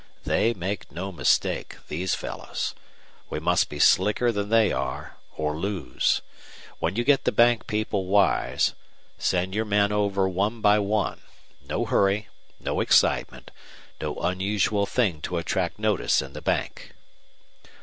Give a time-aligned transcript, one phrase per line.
[0.23, 2.73] They make no mistakes, these fellows.
[3.29, 6.23] We must be slicker than they are, or lose.
[6.79, 8.73] When you get the bank people wise,
[9.19, 11.21] send your men over one by one.
[11.69, 12.29] No hurry,
[12.59, 13.51] no excitement,
[14.01, 16.93] no unusual thing to attract notice in the bank."